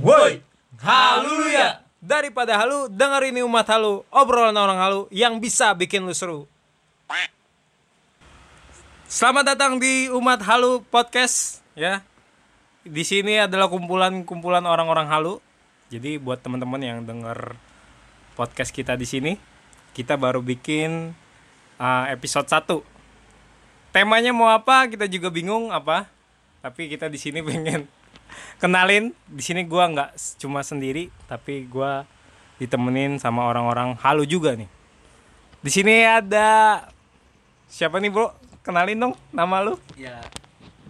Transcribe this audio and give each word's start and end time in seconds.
Woi, 0.00 0.40
halu 0.80 1.52
ya. 1.52 1.84
Daripada 2.00 2.56
halu, 2.56 2.88
denger 2.88 3.28
ini 3.28 3.44
umat 3.44 3.68
halu, 3.68 4.00
obrolan 4.08 4.56
orang 4.56 4.80
halu 4.80 5.00
yang 5.12 5.36
bisa 5.36 5.68
bikin 5.76 6.00
lu 6.08 6.16
seru. 6.16 6.48
Selamat 9.12 9.52
datang 9.52 9.76
di 9.76 10.08
Umat 10.08 10.40
Halu 10.48 10.80
Podcast 10.88 11.60
ya. 11.76 12.00
Di 12.80 13.04
sini 13.04 13.36
adalah 13.36 13.68
kumpulan-kumpulan 13.68 14.64
orang-orang 14.64 15.12
halu. 15.12 15.36
Jadi 15.92 16.16
buat 16.16 16.40
teman-teman 16.40 16.80
yang 16.80 17.04
denger 17.04 17.52
podcast 18.32 18.72
kita 18.72 18.96
di 18.96 19.04
sini, 19.04 19.32
kita 19.92 20.16
baru 20.16 20.40
bikin 20.40 21.12
uh, 21.76 22.04
episode 22.08 22.48
1. 22.48 22.80
Temanya 23.92 24.32
mau 24.32 24.48
apa? 24.48 24.88
Kita 24.88 25.04
juga 25.04 25.28
bingung 25.28 25.68
apa. 25.68 26.08
Tapi 26.64 26.88
kita 26.88 27.12
di 27.12 27.20
sini 27.20 27.44
pengen 27.52 27.84
kenalin. 28.60 29.14
Di 29.28 29.42
sini 29.42 29.64
gua 29.66 29.88
nggak 29.90 30.10
cuma 30.40 30.60
sendiri, 30.62 31.08
tapi 31.26 31.66
gua 31.66 32.04
ditemenin 32.60 33.18
sama 33.18 33.48
orang-orang 33.48 33.98
halu 33.98 34.22
juga 34.28 34.54
nih. 34.54 34.70
Di 35.62 35.70
sini 35.70 36.02
ada 36.06 36.82
siapa 37.66 37.98
nih, 37.98 38.10
Bro? 38.10 38.34
Kenalin 38.62 38.98
dong 38.98 39.14
nama 39.34 39.62
lu. 39.62 39.74
Ya, 39.98 40.22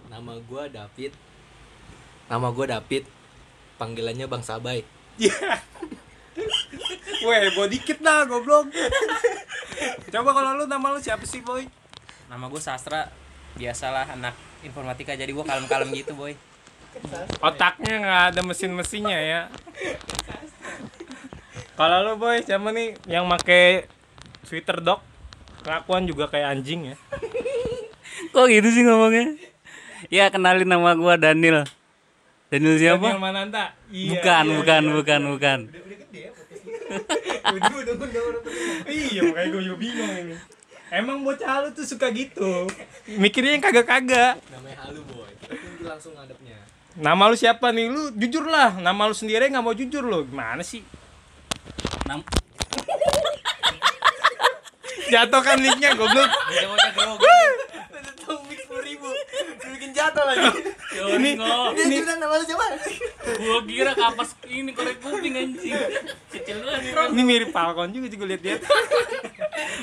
nama 0.09 0.37
gua 0.45 0.69
David. 0.69 1.13
Nama 2.29 2.47
gua 2.53 2.65
David. 2.79 3.03
Panggilannya 3.81 4.29
Bang 4.29 4.45
Sabay. 4.45 4.85
Iya. 5.17 5.61
Weh, 7.25 7.41
gua 7.53 7.65
dikit 7.69 8.01
dah, 8.01 8.25
goblok. 8.25 8.69
Coba 10.13 10.29
kalau 10.33 10.61
lu 10.61 10.65
nama 10.69 10.93
lu 10.93 11.01
siapa 11.01 11.25
sih, 11.25 11.41
Boy? 11.41 11.65
Nama 12.33 12.49
gue 12.49 12.57
Sastra 12.57 13.13
Biasalah 13.53 14.17
anak 14.17 14.33
informatika 14.65 15.13
Jadi 15.13 15.29
gue 15.29 15.45
kalem-kalem 15.45 15.93
gitu 15.93 16.17
boy 16.17 16.33
Otaknya 17.43 17.93
nggak 17.99 18.21
ada 18.33 18.41
mesin-mesinnya 18.45 19.19
ya. 19.19 19.41
Kalau 21.73 22.05
lu, 22.05 22.13
Boy, 22.21 22.45
siapa 22.45 22.69
nih 22.69 22.93
yang 23.09 23.25
make 23.25 23.89
Twitter 24.45 24.77
dog? 24.77 25.01
Kelakuan 25.65 26.05
juga 26.05 26.29
kayak 26.29 26.59
anjing 26.59 26.93
ya. 26.93 26.95
Kok 28.29 28.45
gitu 28.51 28.69
sih 28.69 28.83
ngomongnya? 28.85 29.33
Ya 30.11 30.29
kenalin 30.29 30.67
nama 30.69 30.93
gua 30.93 31.17
Daniel. 31.17 31.65
Daniel 32.53 32.75
siapa? 32.77 33.09
Daniel 33.09 33.23
Mananta. 33.23 33.73
Iya, 33.89 34.09
bukan, 34.13 34.43
iya, 34.45 34.55
bukan, 34.59 34.81
iya. 34.83 34.93
bukan, 34.93 35.21
bukan. 35.33 35.59
Iya, 38.85 39.21
makanya 39.25 39.47
gue 39.49 39.61
juga 39.65 39.77
bingung 39.81 40.13
ini. 40.13 40.35
Emang 40.93 41.25
bocah 41.25 41.65
lu 41.65 41.69
tuh 41.73 41.85
suka 41.89 42.13
gitu. 42.13 42.69
Mikirnya 43.17 43.57
yang 43.57 43.63
kagak-kagak. 43.65 44.37
Namanya 44.53 44.77
Halu 44.85 45.01
Boy. 45.09 45.33
Langsung 45.81 46.13
ngadepnya. 46.13 46.61
Nama 46.93 47.25
lu 47.25 47.33
siapa 47.33 47.73
nih? 47.73 47.89
Lu 47.89 48.13
jujur 48.13 48.45
lah. 48.45 48.77
Nama 48.77 49.09
lu 49.09 49.15
sendiri 49.17 49.49
nggak 49.49 49.65
mau 49.65 49.73
jujur 49.73 50.05
lo. 50.05 50.21
Gimana 50.25 50.61
sih? 50.61 50.85
Nam 52.05 52.21
Jatuh 55.09 55.41
kan 55.41 55.57
linknya 55.61 55.93
goblok. 55.97 56.29
Bocah-bocah 56.29 56.91
grogi 56.93 57.25
Tuh 58.23 58.39
mix 58.49 58.59
10 58.65 58.87
ribu. 58.87 59.09
Bikin 59.73 59.89
jatuh 59.93 60.23
lagi. 60.25 60.49
ini. 61.17 61.31
Dia 61.75 61.85
cerita 61.85 62.13
nama 62.17 62.39
lu 62.39 62.45
siapa? 62.45 62.65
Gua 63.41 63.59
kira 63.65 63.91
kapas 63.97 64.37
ini 64.47 64.71
korek 64.73 65.01
kuping 65.01 65.33
anjing. 65.37 65.75
Kecil 66.29 66.61
banget. 66.61 67.09
Ini 67.13 67.21
mirip 67.25 67.49
Falcon 67.49 67.89
juga 67.89 68.07
sih 68.09 68.17
gue 68.17 68.29
liat-liat. 68.37 68.61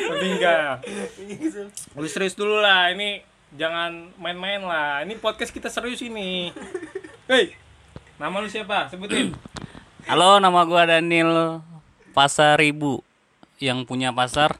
Tapi 0.08 0.26
enggak. 0.30 0.74
Lu 1.94 2.06
serius 2.06 2.34
dulu 2.38 2.58
lah. 2.62 2.90
Ini 2.94 3.22
jangan 3.54 4.14
main-main 4.18 4.62
lah. 4.62 5.02
Ini 5.04 5.18
podcast 5.18 5.50
kita 5.50 5.68
serius 5.68 6.00
ini. 6.02 6.54
Hei, 7.30 7.54
nama 8.18 8.42
lu 8.42 8.50
siapa? 8.50 8.90
Sebutin. 8.90 9.30
Halo, 10.10 10.42
nama 10.42 10.66
gua 10.66 10.82
Daniel 10.82 11.62
Pasar 12.10 12.58
Ribu 12.58 13.06
yang 13.62 13.86
punya 13.86 14.10
pasar. 14.10 14.58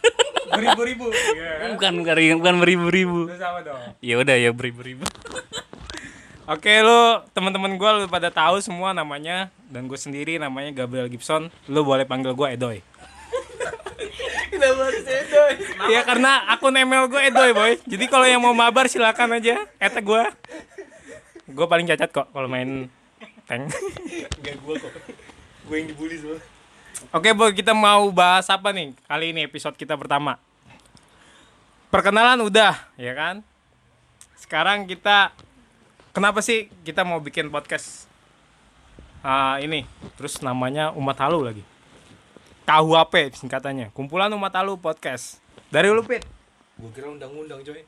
Beribu-ribu. 0.56 1.12
Iya. 1.12 1.76
Bukan 1.76 2.00
bukan 2.00 2.16
bukan 2.40 2.54
beribu-ribu. 2.56 3.28
Dong? 3.36 4.00
Ya 4.00 4.16
udah 4.16 4.32
ya 4.32 4.48
beribu-ribu. 4.48 5.04
Oke 6.56 6.80
lu 6.80 7.20
teman-teman 7.36 7.76
gue 7.76 7.90
lu 8.00 8.08
pada 8.08 8.32
tahu 8.32 8.64
semua 8.64 8.96
namanya 8.96 9.52
dan 9.68 9.84
gue 9.84 10.00
sendiri 10.00 10.40
namanya 10.40 10.72
Gabriel 10.72 11.12
Gibson. 11.12 11.52
Lu 11.68 11.84
boleh 11.84 12.08
panggil 12.08 12.32
gue 12.32 12.48
Edoy. 12.48 12.78
Kenapa 14.56 14.88
harus 14.88 15.04
Edoy? 15.04 15.52
Iya 15.92 16.00
karena 16.00 16.48
akun 16.48 16.80
email 16.80 17.12
gue 17.12 17.20
Edoy 17.28 17.52
boy. 17.52 17.76
Jadi 17.84 18.08
kalau 18.08 18.24
yang 18.24 18.40
mau 18.40 18.56
mabar 18.56 18.88
silakan 18.88 19.36
aja. 19.36 19.68
Eta 19.76 20.00
gue. 20.00 20.24
Gue 21.46 21.66
paling 21.70 21.86
cacat 21.86 22.10
kok 22.10 22.26
kalau 22.34 22.50
main 22.50 22.90
tank. 23.46 23.70
Enggak 24.42 24.56
gua 24.62 24.74
kok. 24.78 24.92
Gua 25.66 25.76
yang 25.78 25.88
dibully 25.90 26.18
soalnya. 26.18 26.42
Oke 27.12 27.36
boy 27.36 27.52
kita 27.52 27.76
mau 27.76 28.08
bahas 28.08 28.48
apa 28.48 28.72
nih 28.72 28.96
kali 29.04 29.36
ini 29.36 29.44
episode 29.44 29.76
kita 29.76 29.94
pertama. 29.94 30.40
Perkenalan 31.92 32.40
udah 32.42 32.74
ya 32.98 33.12
kan. 33.14 33.44
Sekarang 34.36 34.88
kita 34.88 35.32
kenapa 36.16 36.40
sih 36.40 36.72
kita 36.82 37.04
mau 37.04 37.20
bikin 37.20 37.52
podcast 37.52 38.08
Ah, 39.26 39.58
ini 39.58 39.82
terus 40.14 40.38
namanya 40.38 40.94
Umat 40.94 41.18
Halu 41.18 41.42
lagi. 41.42 41.66
KUHP 42.62 43.34
singkatannya. 43.34 43.90
Kumpulan 43.90 44.30
Umat 44.30 44.54
Halu 44.54 44.78
Podcast. 44.78 45.42
Dari 45.66 45.90
lu 45.90 46.06
Pit. 46.06 46.22
Gua 46.78 46.94
kira 46.94 47.10
undang-undang 47.10 47.58
coy. 47.66 47.82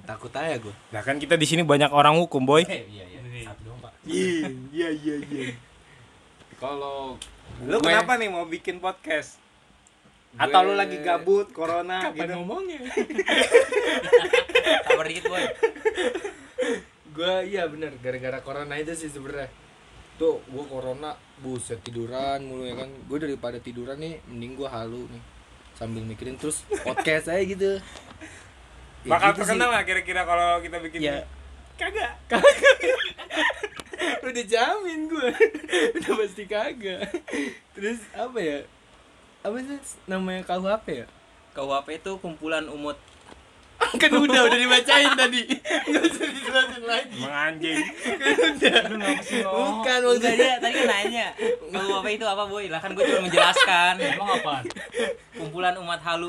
Takut 0.00 0.30
aja 0.32 0.56
gua. 0.56 0.72
Nah 0.90 1.00
kan 1.00 1.16
kita 1.16 1.34
di 1.34 1.44
sini 1.44 1.62
banyak 1.62 1.88
orang 1.88 2.16
hukum 2.16 2.42
boy. 2.42 2.62
Eh, 2.62 2.84
iya 2.86 3.04
iya. 3.04 3.18
Satu 3.44 3.60
dong, 3.64 3.78
Pak. 3.78 3.90
Iya 4.04 4.48
iya 4.70 4.88
iya 4.92 5.14
iya. 5.22 5.42
Kalau 6.56 7.16
Lu 7.60 7.76
gue- 7.76 7.84
kenapa 7.84 8.14
nih 8.14 8.28
mau 8.28 8.44
bikin 8.44 8.78
podcast? 8.78 9.36
Atau 10.32 10.62
lu 10.62 10.68
Gue- 10.68 10.78
lagi 10.78 10.96
gabut, 11.00 11.48
corona 11.50 12.04
Kapan 12.04 12.16
gitu? 12.16 12.32
ngomongnya? 12.38 12.78
Sabar 14.84 15.04
dikit 15.04 15.24
boy 15.26 15.42
gue 17.10 17.32
iya 17.46 17.66
bener 17.66 17.90
gara-gara 17.98 18.38
corona 18.40 18.76
itu 18.76 18.94
sih 18.94 19.10
sebenarnya 19.10 19.48
tuh 20.14 20.38
gue 20.46 20.64
corona 20.64 21.12
buset 21.36 21.80
tiduran 21.80 22.40
mulu 22.40 22.62
ya 22.62 22.76
kan 22.76 22.88
gue 22.88 23.18
daripada 23.18 23.58
tiduran 23.58 23.98
nih 23.98 24.16
mending 24.24 24.54
gue 24.54 24.64
halu 24.64 25.04
nih 25.04 25.20
sambil 25.74 26.00
mikirin 26.00 26.36
terus 26.36 26.62
podcast 26.80 27.26
aja 27.26 27.42
gitu 27.42 27.76
Ya 29.00 29.10
Bakal 29.10 29.28
gitu 29.32 29.38
terkenal 29.42 29.68
nggak 29.72 29.86
kira-kira 29.86 30.22
kalau 30.22 30.60
kita 30.60 30.76
bikin 30.78 31.00
Ya. 31.00 31.12
ini? 31.16 31.22
Kagak. 31.74 32.12
udah 34.20 34.44
jamin 34.46 35.00
gue 35.08 35.28
udah 35.96 36.12
pasti 36.18 36.44
kagak. 36.44 37.08
Terus 37.72 38.04
apa 38.12 38.38
ya? 38.38 38.58
Apa 39.40 39.56
sih 39.58 39.80
namanya 40.04 40.44
KUHP 40.44 40.86
ya? 40.92 41.06
KUHP 41.50 41.88
itu 41.96 42.12
kumpulan 42.20 42.68
umut. 42.68 43.00
Kan 43.96 44.12
udah 44.12 44.44
udah 44.44 44.58
dibacain 44.60 45.16
tadi. 45.16 45.48
Nggak 45.88 46.04
usah 46.04 46.28
dijelasin 46.28 46.84
lagi. 46.84 47.16
Emang 47.16 47.32
anjing. 47.48 47.80
bukan 49.40 50.00
Udah 50.04 50.12
maksudnya. 50.12 50.36
dia 50.36 50.54
tadi 50.60 50.76
kan 50.76 50.86
nanya 50.86 51.26
KUHP 51.72 52.06
itu 52.20 52.26
apa 52.28 52.44
boy? 52.44 52.68
Lah 52.68 52.76
kan 52.76 52.92
gue 52.92 53.00
cuma 53.02 53.24
menjelaskan. 53.24 53.92
Emang 53.96 54.28
apa? 54.36 54.60
Kumpulan 55.32 55.72
umat 55.80 56.04
halu. 56.04 56.28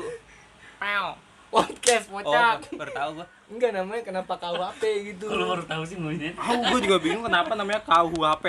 Pow 0.80 1.12
podcast 1.52 2.08
Oh 2.08 2.18
pocak 2.18 2.56
baru 2.72 2.90
tahu 2.90 3.10
gue 3.14 3.26
enggak 3.52 3.70
namanya 3.70 4.02
kenapa 4.02 4.32
KUHP 4.34 4.82
gitu 5.12 5.24
Kalau 5.28 5.46
baru 5.52 5.62
tahu 5.62 5.82
sih 5.84 5.94
ngomongnya. 5.94 6.32
Aku 6.34 6.60
gue 6.66 6.80
juga 6.82 6.96
bingung 6.98 7.22
kenapa 7.22 7.52
namanya 7.52 7.78
KUHP. 7.84 8.44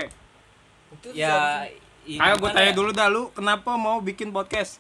Itu 0.94 1.08
Ya 1.12 1.66
Ayo 2.04 2.34
gue 2.36 2.50
tanya 2.50 2.72
ya? 2.72 2.74
dulu 2.74 2.90
dah 2.92 3.08
lu 3.08 3.30
kenapa 3.30 3.70
mau 3.76 4.00
bikin 4.00 4.30
podcast? 4.30 4.80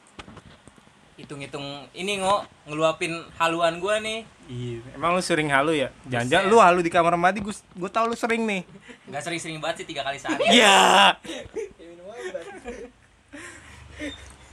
Hitung-hitung 1.13 1.85
ini 1.91 2.17
ngo 2.17 2.41
Ngeluapin 2.65 3.13
haluan 3.37 3.77
gue 3.77 3.95
nih 4.01 4.19
Iya, 4.43 4.79
emang 4.93 5.15
lu 5.15 5.19
sering 5.19 5.47
halu 5.47 5.71
ya? 5.71 5.87
Jangan 6.03 6.47
lu 6.47 6.59
halu 6.59 6.79
di 6.79 6.87
kamar 6.87 7.15
mandi, 7.15 7.39
gue 7.39 7.53
gue 7.53 7.87
tau 7.87 8.03
lu 8.03 8.13
sering 8.13 8.43
nih. 8.43 8.61
Gak 9.07 9.23
sering-sering 9.23 9.55
banget 9.57 9.83
sih 9.83 9.87
tiga 9.87 10.03
kali 10.03 10.19
sehari 10.19 10.43
Iya. 10.51 11.15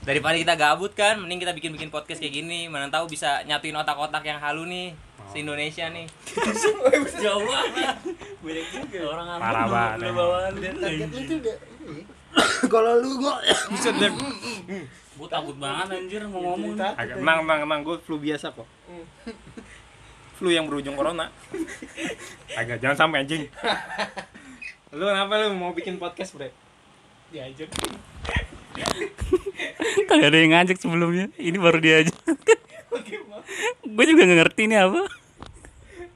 Daripada 0.01 0.35
kita 0.37 0.53
gabut 0.57 0.91
kan 0.97 1.21
Mending 1.21 1.45
kita 1.45 1.53
bikin-bikin 1.53 1.93
podcast 1.93 2.17
kayak 2.17 2.41
gini 2.41 2.65
Mana 2.67 2.89
tahu 2.89 3.05
bisa 3.09 3.45
nyatuin 3.45 3.77
otak-otak 3.77 4.25
yang 4.25 4.41
halu 4.41 4.65
nih 4.65 4.97
Se-Indonesia 5.31 5.87
nih 5.87 6.09
Jauh 7.23 7.45
banget. 7.47 7.95
Banyak 8.43 8.67
juga 8.67 8.99
orang 9.15 9.27
apa. 9.37 9.41
Parah 9.47 9.65
banget, 9.71 10.75
target 10.75 11.09
udah 11.39 11.57
Kalau 12.71 12.91
lu 12.99 13.19
gua 13.19 13.39
bisa 13.73 13.89
deh. 13.95 14.11
Gua 15.15 15.27
takut 15.27 15.55
banget 15.55 15.87
anjir 15.99 16.23
mau 16.27 16.41
ngomong. 16.51 16.75
Agak 16.79 17.19
emang 17.19 17.43
emang 17.43 17.59
emang 17.63 17.79
gue 17.83 17.95
flu 18.03 18.17
biasa 18.19 18.51
kok. 18.55 18.67
Flu 20.41 20.49
yang 20.49 20.65
berujung 20.65 20.97
corona. 20.97 21.29
Agak 22.57 22.81
jangan 22.81 22.97
sampai 22.97 23.21
anjing. 23.21 23.45
Lu 24.97 25.05
kenapa 25.07 25.37
lu 25.37 25.55
mau 25.55 25.71
bikin 25.71 25.95
podcast, 26.01 26.35
Bre? 26.35 26.51
diajak 27.31 27.71
Kagak 30.09 30.27
ada 30.31 30.37
yang 30.37 30.51
ngajak 30.55 30.77
sebelumnya. 30.81 31.25
Ini 31.37 31.57
baru 31.57 31.77
diajak. 31.81 32.15
Gue 33.91 34.05
juga 34.07 34.21
gak 34.23 34.37
ngerti 34.45 34.61
ini 34.67 34.75
apa. 34.79 35.01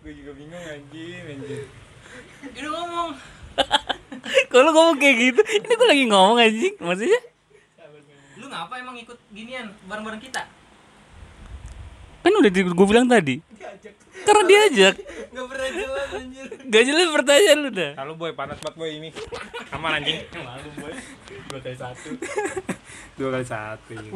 Gue 0.03 0.13
juga 0.15 0.31
bingung 0.35 0.63
anjing, 0.63 1.23
anjing. 1.27 1.63
Udah 2.55 2.71
ngomong 2.71 3.09
Kalau 4.51 4.69
ngomong 4.75 4.97
kayak 4.99 5.15
gitu, 5.21 5.41
ini 5.43 5.73
gue 5.75 5.87
lagi 5.87 6.03
ngomong 6.07 6.37
anjing. 6.39 6.75
Maksudnya 6.79 7.21
Lu 8.35 8.45
ngapa 8.51 8.73
emang 8.79 8.95
ikut 8.99 9.17
ginian 9.31 9.71
bareng-bareng 9.87 10.21
kita? 10.21 10.43
kan 12.25 12.33
udah 12.33 12.49
gue 12.49 12.87
bilang 12.89 13.05
tadi. 13.05 13.37
Karena 14.25 14.43
diajak. 14.43 14.95
Gak 15.31 15.45
pernah 15.45 15.69
jelas 15.69 16.09
anjir. 16.11 16.45
Gak 16.65 16.83
jelas 16.83 17.07
pertanyaan 17.13 17.57
lu 17.61 17.69
dah. 17.69 17.91
Halo 17.95 18.13
boy, 18.17 18.31
panas 18.33 18.57
banget 18.57 18.75
boy 18.75 18.89
ini. 18.89 19.09
Aman 19.69 20.01
anjing. 20.01 20.17
Malu 20.33 20.69
boy. 20.81 20.93
Dua 21.47 21.59
kali 21.61 21.77
satu. 21.77 22.09
Dua 23.15 23.29
kali 23.31 23.45
satu. 23.45 23.93
iya. 23.93 24.11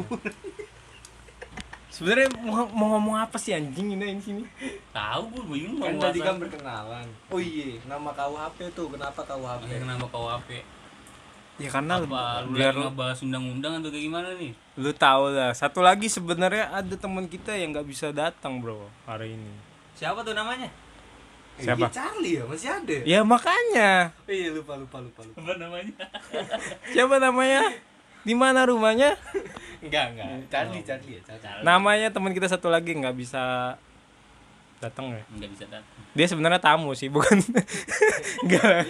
Sebenarnya 1.90 2.28
mau, 2.40 2.64
mau 2.70 2.86
ngomong 2.96 3.16
apa 3.18 3.36
sih 3.36 3.52
anjing 3.52 3.92
ini 3.92 4.16
di 4.16 4.22
sini? 4.24 4.42
Tahu 4.88 5.22
gue 5.36 5.44
bingung 5.44 5.84
Kan 5.84 6.00
tadi 6.00 6.18
kan 6.22 6.38
berkenalan. 6.40 7.04
Oh 7.28 7.36
iya, 7.36 7.76
nama 7.84 8.14
KUHP 8.14 8.72
tuh. 8.72 8.88
Kenapa 8.88 9.20
KUHP? 9.20 9.68
Kenapa 9.68 10.06
kau 10.08 10.26
HP? 10.30 10.64
Ya 11.60 11.68
karena 11.68 12.00
Apa 12.00 12.40
lu 12.48 12.56
biar 12.56 12.72
lagi 12.72 12.88
ngebahas 12.88 13.18
undang-undang 13.20 13.84
atau 13.84 13.92
kayak 13.92 14.04
gimana 14.08 14.28
nih? 14.32 14.52
lu 14.80 14.90
tahu 14.96 15.28
lah. 15.28 15.52
Satu 15.52 15.84
lagi 15.84 16.08
sebenarnya 16.08 16.72
ada 16.72 16.94
teman 16.96 17.28
kita 17.28 17.52
yang 17.52 17.76
nggak 17.76 17.84
bisa 17.84 18.08
datang 18.16 18.64
bro 18.64 18.88
hari 19.04 19.36
ini. 19.36 19.52
Siapa 20.00 20.24
tuh 20.24 20.32
namanya? 20.32 20.64
Siapa? 21.60 21.84
Iya, 21.84 21.92
Charlie 21.92 22.40
ya, 22.40 22.44
masih 22.48 22.72
ada. 22.72 22.96
Ya 23.04 23.20
makanya. 23.20 24.16
Oh 24.24 24.32
iya, 24.32 24.48
lupa 24.48 24.80
lupa 24.80 24.96
lupa 24.96 25.20
lupa. 25.28 25.44
Apa 25.44 25.60
namanya? 25.60 25.92
Siapa 26.96 27.20
namanya? 27.20 27.60
Di 28.24 28.32
mana 28.32 28.64
rumahnya? 28.64 29.12
Enggak, 29.84 30.16
enggak. 30.16 30.48
Charlie, 30.48 30.80
Charlie 30.88 31.20
ya, 31.20 31.36
Charlie. 31.36 31.64
Namanya 31.68 32.08
teman 32.08 32.32
kita 32.32 32.48
satu 32.48 32.72
lagi 32.72 32.96
nggak 32.96 33.12
bisa 33.12 33.76
datang 34.80 35.12
ya. 35.12 35.20
Enggak 35.36 35.52
bisa 35.52 35.64
datang. 35.68 36.00
Dia 36.16 36.26
sebenarnya 36.32 36.64
tamu 36.64 36.96
sih, 36.96 37.12
bukan 37.12 37.36
enggak. 38.48 38.88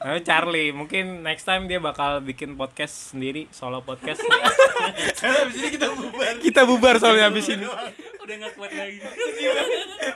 Namanya 0.00 0.24
Charlie, 0.24 0.72
mungkin 0.72 1.20
next 1.20 1.44
time 1.44 1.68
dia 1.68 1.76
bakal 1.76 2.24
bikin 2.24 2.56
podcast 2.56 3.12
sendiri, 3.12 3.44
solo 3.52 3.84
podcast. 3.84 4.24
Habis 5.20 5.56
ini 5.60 5.68
kita 5.76 5.92
bubar. 5.92 6.34
kita 6.40 6.62
bubar 6.64 6.94
soalnya 6.96 7.28
habis 7.28 7.44
ini. 7.52 7.68
Udah 8.24 8.34
enggak 8.40 8.56
kuat 8.56 8.72
lagi. 8.72 8.96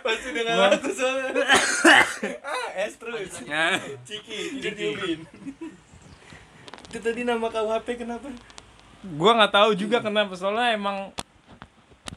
Pasti 0.01 0.27
udah 0.33 0.41
enggak 0.41 0.57
laku 0.57 0.89
soalnya. 0.89 1.29
ah, 2.41 2.69
es 2.81 2.97
terus. 2.97 3.29
Ciki, 4.09 4.39
tidak 4.57 4.75
diubin. 4.81 5.21
Itu 6.89 6.99
tadi 7.05 7.21
nama 7.29 7.45
KUHP 7.53 8.01
kenapa? 8.01 8.33
gua 9.05 9.37
nggak 9.37 9.53
tahu 9.53 9.71
juga 9.77 10.01
kenapa 10.01 10.33
soalnya 10.33 10.73
emang 10.73 11.13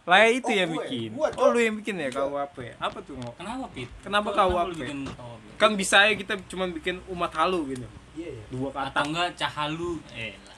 Laya 0.08 0.32
itu 0.32 0.48
Oh, 0.48 0.56
yang 0.56 0.70
gue. 0.72 0.80
bikin. 0.82 1.10
Gua, 1.14 1.28
oh, 1.36 1.52
lu 1.52 1.60
yang 1.60 1.76
bikin 1.76 2.00
ya 2.00 2.08
KUHP. 2.08 2.58
Apa 2.80 2.98
tuh, 3.04 3.20
Ngo? 3.20 3.32
Kenapa, 3.36 3.66
Pit? 3.76 3.90
Kenapa 4.00 4.30
KUHP? 4.32 4.56
lu 4.64 4.76
bikin 4.80 5.00
KUHP? 5.04 5.46
Kan 5.60 5.72
bisa 5.76 5.98
ya 6.08 6.14
kita 6.16 6.34
cuma 6.48 6.64
bikin 6.68 7.04
umat 7.08 7.32
halu 7.36 7.68
gitu. 7.68 7.84
Iya 8.16 8.30
ya. 8.32 8.44
Dua 8.48 8.72
Atau 8.72 8.88
kata. 8.88 9.00
enggak 9.04 9.30
cahalu? 9.36 10.00
Eh 10.16 10.32
lah. 10.42 10.58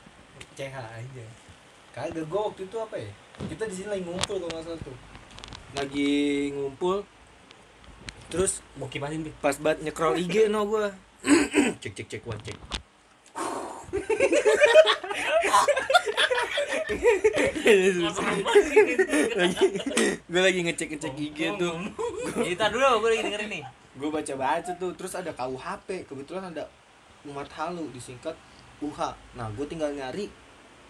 CH 0.54 0.76
aja. 0.78 1.26
Kagak 1.90 2.24
gue 2.24 2.42
waktu 2.46 2.62
itu 2.64 2.78
apa 2.78 2.96
ya? 2.96 3.10
Kita 3.42 3.64
di 3.66 3.74
sini 3.74 3.88
lagi 3.90 4.04
ngumpul 4.06 4.36
kalau 4.38 4.52
nggak 4.54 4.64
salah 4.64 4.80
tuh. 4.80 4.96
Lagi 5.74 6.12
ngumpul. 6.54 6.98
Terus 8.30 8.62
Gua 8.78 8.86
kipasin, 8.86 9.26
Pit. 9.26 9.34
pas 9.42 9.58
banget 9.58 9.80
nyekrol 9.84 10.14
IG 10.14 10.46
no 10.48 10.62
gue. 10.64 10.86
cek 11.82 11.98
cek 11.98 12.08
cek 12.08 12.22
one 12.24 12.40
cek. 12.40 12.56
Gue 20.26 20.42
lagi 20.42 20.60
ngecek 20.66 20.88
ngecek 20.98 21.14
IG 21.14 21.40
tuh. 21.62 21.74
Jadi 22.42 22.56
tar 22.58 22.70
dulu 22.74 23.06
gue 23.06 23.10
lagi 23.14 23.24
dengerin 23.30 23.50
nih. 23.50 23.64
gue 24.00 24.08
baca 24.08 24.34
baca 24.40 24.72
tuh 24.80 24.96
terus 24.96 25.12
ada 25.12 25.36
KUHP 25.36 26.08
kebetulan 26.08 26.56
ada 26.56 26.64
umat 27.28 27.52
halu 27.52 27.92
disingkat 27.92 28.32
UH 28.80 29.12
nah 29.36 29.52
gue 29.52 29.66
tinggal 29.68 29.92
nyari 29.92 30.32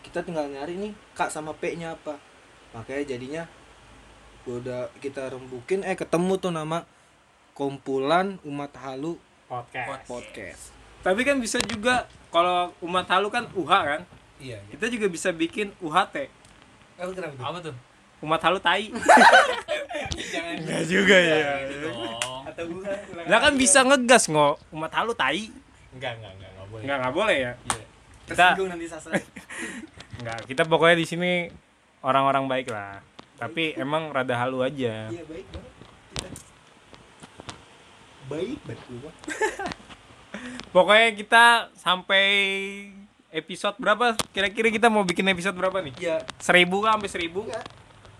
kita 0.05 0.21
tinggal 0.21 0.45
nyari 0.45 0.77
nih 0.77 0.93
kak 1.17 1.33
sama 1.33 1.57
P 1.57 1.73
nya 1.73 1.97
apa 1.97 2.21
makanya 2.69 3.17
jadinya 3.17 3.43
gue 4.45 4.61
udah 4.61 4.93
kita 5.01 5.33
rembukin 5.33 5.81
eh 5.81 5.97
ketemu 5.97 6.37
tuh 6.37 6.53
nama 6.53 6.85
kumpulan 7.57 8.37
umat 8.45 8.77
halu 8.77 9.17
Podcast. 9.49 10.05
podcast 10.05 10.63
Tapi 11.01 11.25
kan 11.25 11.41
bisa 11.41 11.57
juga 11.65 12.05
kalau 12.29 12.69
umat 12.85 13.09
halu 13.09 13.33
kan 13.33 13.49
UH 13.57 13.71
kan. 13.71 14.01
Iya 14.39 14.57
Kita 14.67 14.85
juga 14.87 15.07
bisa 15.07 15.29
bikin 15.29 15.75
UHT. 15.77 16.15
oh, 16.97 17.11
kenapa 17.11 17.33
tuh? 17.33 17.43
Apa 17.45 17.59
tuh? 17.61 17.75
Umat 18.19 18.41
halu 18.41 18.59
tai. 18.59 18.91
jangan 20.33 20.55
Enggak 20.59 20.83
juga 20.85 21.15
ya. 21.15 21.37
Dong. 21.79 22.43
atau 22.45 22.63
gue 22.65 22.83
Lah 23.23 23.39
kan 23.39 23.53
bisa 23.55 23.79
ngegas 23.81 24.27
ngo 24.27 24.59
umat 24.71 24.91
halu 24.91 25.13
tai. 25.13 25.47
enggak 25.91 26.17
enggak 26.17 26.31
enggak 26.33 26.49
enggak 26.49 26.67
boleh 26.67 26.81
Enggak 26.83 26.97
enggak 26.97 27.15
boleh 27.15 27.37
ya. 27.37 27.53
iya 27.65 27.83
Kita- 28.25 28.55
nanti 28.59 28.85
sasar 28.85 29.11
Enggak, 30.19 30.39
kita 30.49 30.63
pokoknya 30.63 30.95
di 30.95 31.05
sini 31.05 31.31
orang-orang 31.99 32.45
baik 32.45 32.67
lah. 32.69 32.99
Tapi 33.35 33.71
emang 33.73 34.11
rada 34.11 34.35
halu 34.35 34.59
aja. 34.61 35.07
iya 35.07 35.23
baik 35.23 35.47
banget 35.47 35.73
kita 36.11 36.29
baik 38.27 38.59
banget 38.67 39.15
Pokoknya 40.75 41.09
kita 41.15 41.45
sampai 41.73 42.25
episode 43.29 43.77
berapa? 43.77 44.17
Kira-kira 44.33 44.69
kita 44.73 44.87
mau 44.89 45.05
bikin 45.05 45.25
episode 45.29 45.55
berapa 45.57 45.79
nih? 45.81 45.93
iya 46.01 46.17
Seribu 46.41 46.81
kah 46.81 46.97
sampai 46.97 47.09
seribu? 47.09 47.45
enggak 47.45 47.65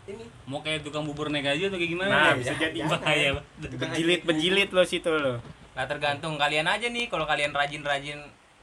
ini 0.10 0.26
Mau 0.50 0.66
kayak 0.66 0.82
tukang 0.82 1.06
bubur 1.06 1.30
naik 1.30 1.46
aja 1.46 1.70
atau 1.70 1.78
kayak 1.78 1.92
gimana? 1.94 2.10
Nah, 2.10 2.26
ya? 2.34 2.38
bisa 2.42 2.54
jadi. 2.58 2.78
bahaya. 2.90 3.30
Penjilit 3.62 4.22
penjilit 4.26 4.70
lo 4.74 4.82
situ 4.82 5.10
lo. 5.14 5.38
Nah 5.78 5.86
tergantung 5.86 6.34
kalian 6.36 6.66
aja 6.66 6.90
nih 6.90 7.06
kalau 7.08 7.30
kalian 7.30 7.54
rajin-rajin 7.54 8.18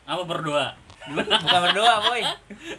Apa 0.06 0.22
berdoa? 0.22 0.74
Bukan 1.14 1.60
berdoa 1.70 1.94
boy 2.02 2.22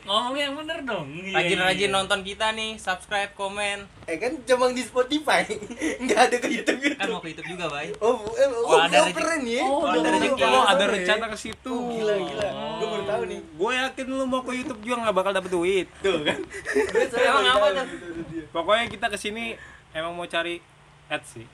Ngomongnya 0.03 0.43
yang 0.51 0.55
bener 0.59 0.79
dong. 0.83 1.07
Iya, 1.15 1.35
rajin-rajin 1.35 1.89
iya. 1.91 1.95
nonton 1.95 2.19
kita 2.23 2.51
nih 2.51 2.75
subscribe 2.75 3.31
komen 3.35 3.87
Eh 4.07 4.15
kan 4.19 4.35
cuma 4.43 4.71
di 4.71 4.83
Spotify, 4.83 5.43
nggak 6.03 6.19
ada 6.31 6.35
ke 6.39 6.47
YouTube 6.47 6.79
gitu. 6.79 6.95
kan 6.95 7.07
mau 7.11 7.19
ke 7.19 7.35
YouTube 7.35 7.59
juga 7.59 7.65
bay 7.67 7.91
Oh, 7.99 8.23
eh, 8.39 8.47
oh, 8.47 8.79
ada 8.79 9.03
oh, 9.03 9.11
rezeki. 9.11 9.15
keren 9.19 9.41
ya. 9.43 9.63
Oh, 9.67 9.83
ada 9.83 9.99
Oh, 9.99 10.11
rezeki. 10.15 10.43
Oh, 10.47 10.63
ada 10.63 10.83
rencana 10.87 11.25
ke 11.27 11.37
situ. 11.39 11.75
Oh, 11.75 11.91
gila 11.91 12.13
gila. 12.15 12.49
Gue 12.79 12.87
baru 12.87 13.03
tahu 13.03 13.21
nih. 13.27 13.39
Gue 13.43 13.71
yakin 13.75 14.05
lu 14.07 14.23
mau 14.23 14.41
ke 14.47 14.51
YouTube 14.55 14.79
juga 14.79 14.95
nggak 15.03 15.15
bakal 15.15 15.31
dapet 15.35 15.51
duit. 15.51 15.87
Tuh 15.99 16.23
kan. 16.23 16.39
Emang 17.27 17.47
apa 17.51 17.67
tuh? 17.75 17.85
gitu 17.87 18.05
dari 18.07 18.23
dia. 18.31 18.43
Pokoknya 18.55 18.85
kita 18.87 19.05
ke 19.11 19.17
sini 19.19 19.45
emang 19.91 20.15
mau 20.15 20.27
cari 20.27 20.63
ads 21.11 21.27
sih. 21.35 21.45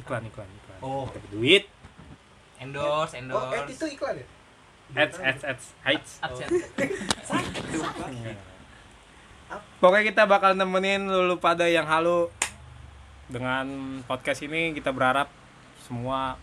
Iklan, 0.00 0.24
iklan, 0.28 0.48
iklan. 0.48 0.78
Oh. 0.80 1.04
Dapet 1.12 1.30
duit. 1.32 1.64
endorse 2.58 3.14
Oh, 3.14 3.16
eh 3.16 3.22
endorse 3.22 3.70
itu 3.70 3.86
iklan 3.94 4.18
ya? 4.18 4.26
Ads, 4.96 5.20
ads, 5.20 5.42
ads. 5.44 5.64
Heights. 5.84 6.12
Pokoknya 9.84 10.04
kita 10.08 10.22
bakal 10.24 10.56
nemenin 10.56 11.04
lu, 11.04 11.28
lu 11.28 11.36
pada 11.36 11.68
yang 11.68 11.84
halu. 11.84 12.32
Dengan 13.28 14.00
podcast 14.08 14.40
ini 14.40 14.72
kita 14.72 14.88
berharap 14.88 15.28
semua 15.84 16.40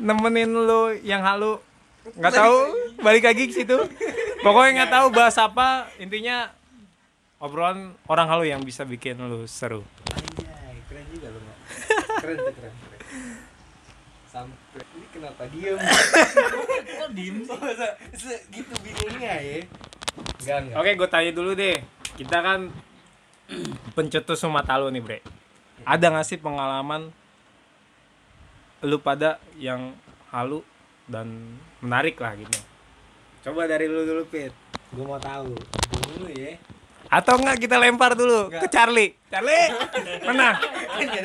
nemenin 0.00 0.48
lu 0.48 0.96
yang 1.04 1.20
halu. 1.20 1.60
Nggak 2.16 2.32
tahu 2.32 2.56
balik 3.04 3.28
lagi 3.28 3.52
ke 3.52 3.54
situ. 3.60 3.76
Pokoknya 4.40 4.84
nggak 4.84 4.92
tahu 4.96 5.06
bahas 5.12 5.36
apa. 5.36 5.92
Intinya 6.00 6.48
obrolan 7.36 7.92
orang 8.08 8.26
halu 8.32 8.48
yang 8.48 8.64
bisa 8.64 8.88
bikin 8.88 9.20
lu 9.20 9.44
seru. 9.44 9.84
Anjay, 10.16 10.80
keren 10.88 11.04
juga 11.12 11.28
lu, 11.28 11.40
keren, 12.24 12.38
keren. 12.56 12.87
Sampai 14.28 14.84
ini 14.92 15.06
kenapa 15.08 15.48
diem? 15.48 15.80
Kok 17.00 17.10
diem 17.16 17.36
segitu 18.12 18.74
bingungnya 18.84 19.40
ya. 19.40 19.64
Enggak, 20.44 20.56
enggak. 20.68 20.76
oke 20.76 20.90
gue 21.00 21.08
tanya 21.08 21.32
dulu 21.32 21.50
deh. 21.56 21.80
Kita 22.20 22.44
kan 22.44 22.68
pencetus 23.96 24.44
umat 24.44 24.68
halu 24.68 24.92
nih 24.92 25.00
bre. 25.00 25.18
Ada 25.88 26.12
nggak 26.12 26.26
sih 26.28 26.36
pengalaman 26.36 27.08
lu 28.84 29.00
pada 29.00 29.40
yang 29.56 29.96
halu 30.28 30.60
dan 31.08 31.56
menarik 31.80 32.20
lah 32.20 32.36
gitu? 32.36 32.52
Coba 33.48 33.64
dari 33.64 33.88
lu 33.88 34.04
dulu 34.04 34.28
pit. 34.28 34.52
Gue 34.92 35.08
mau 35.08 35.16
tahu. 35.16 35.56
Dulu 36.04 36.28
ya. 36.36 36.60
atau 37.08 37.40
enggak 37.40 37.64
kita 37.64 37.80
lempar 37.80 38.12
dulu 38.12 38.52
ke 38.52 38.68
Charlie? 38.68 39.16
Charlie! 39.32 39.72
Mana 40.28 40.60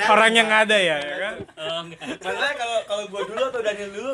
orang 0.07 0.31
yang 0.31 0.47
nggak 0.47 0.71
ada 0.71 0.77
ya, 0.79 0.95
ya 0.95 1.22
kan 1.33 1.39
Oh. 1.57 1.81
Masalahnya 1.89 2.55
kalau 2.55 2.77
kalau 2.85 3.03
gua 3.09 3.21
dulu 3.25 3.41
atau 3.49 3.61
Daniel 3.65 3.89
dulu 3.89 4.13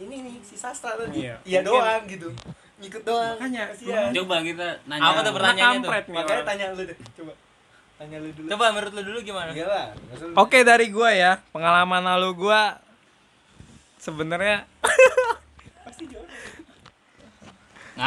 ini 0.00 0.16
nih 0.24 0.34
si 0.40 0.56
sastra 0.56 0.96
tadi. 0.96 1.28
Iya. 1.28 1.36
Iya 1.44 1.60
doang 1.60 2.02
gitu. 2.08 2.32
Ngikut 2.80 3.02
doang. 3.04 3.36
Makanya, 3.36 3.68
Kasihan. 3.76 4.08
Coba 4.16 4.36
kita 4.40 4.66
nanya. 4.88 5.04
Apa 5.12 5.20
tuh 5.20 5.32
pertanyaannya 5.36 5.80
tuh? 5.84 5.92
Makanya 6.16 6.44
tanya 6.48 6.66
lu 6.72 6.82
deh. 6.88 6.98
Coba. 7.20 7.32
Tanya 8.00 8.16
lu 8.16 8.28
dulu. 8.32 8.46
coba 8.48 8.64
menurut 8.72 8.92
lu 8.96 9.02
dulu 9.12 9.18
gimana 9.20 9.52
lu. 9.52 9.60
oke 10.32 10.58
dari 10.64 10.88
gua 10.88 11.12
ya 11.12 11.36
pengalaman 11.52 12.00
lalu 12.00 12.32
gua 12.32 12.80
sebenarnya 14.00 14.64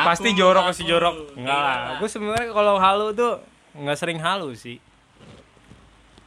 pasti 0.09 0.33
jorok 0.33 0.65
ngaku 0.65 0.69
pasti 0.73 0.83
jorok 0.89 1.13
lu. 1.13 1.25
enggak 1.37 1.59
lah 1.61 1.77
gue 2.01 2.09
sebenarnya 2.09 2.49
kalau 2.49 2.75
halu 2.81 3.07
tuh 3.13 3.33
nggak 3.77 3.97
sering 4.01 4.17
halu 4.17 4.49
sih 4.57 4.81